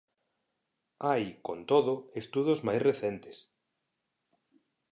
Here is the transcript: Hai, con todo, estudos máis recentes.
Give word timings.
Hai, 1.07 1.23
con 1.47 1.59
todo, 1.71 1.93
estudos 2.21 2.59
máis 2.67 2.81
recentes. 2.89 3.37